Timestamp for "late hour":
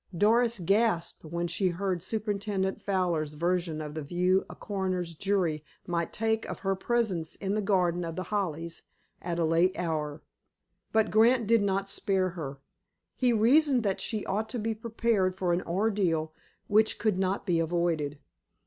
9.45-10.23